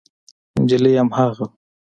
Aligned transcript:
نجلۍ 0.61 0.93
هماغه 1.01 1.31
وه. 1.37 1.47